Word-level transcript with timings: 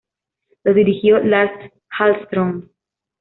Lo 0.63 0.73
dirigió 0.73 1.19
Lasse 1.19 1.73
Hallström. 1.99 2.71